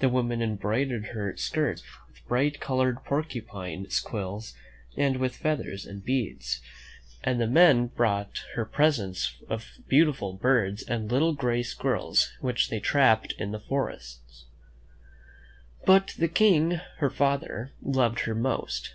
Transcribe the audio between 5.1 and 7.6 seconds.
with feathers and beads, and the